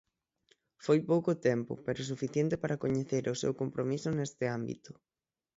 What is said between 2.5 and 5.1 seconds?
para coñecer o seu compromiso neste ámbito.